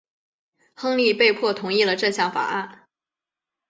[0.73, 2.87] 亨利被迫同意了这项法案。